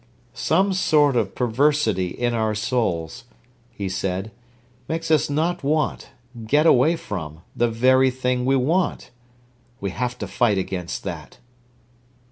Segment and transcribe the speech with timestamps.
[0.33, 3.25] "Some sort of perversity in our souls,"
[3.69, 4.31] he said,
[4.89, 6.09] "makes us not want,
[6.47, 9.11] get away from, the very thing we want.
[9.79, 11.37] We have to fight against that."